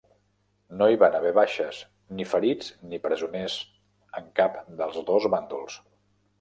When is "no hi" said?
0.77-0.97